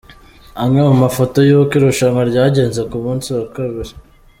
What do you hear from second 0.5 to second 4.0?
Amwe mu mafoto y’uko irushanwa ryagenze ku munsi wa kabiri.